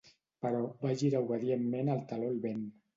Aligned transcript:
Però 0.45 0.61
va 0.87 0.95
girar 1.03 1.23
obedientment 1.27 1.95
el 1.99 2.05
taló 2.13 2.35
al 2.35 2.45
vent. 2.51 2.69